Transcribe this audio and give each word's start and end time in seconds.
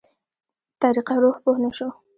طريقه 0.81 1.15
روح 1.23 1.35
پوه 1.43 1.57
نه 1.63 1.69
شو. 1.77 1.87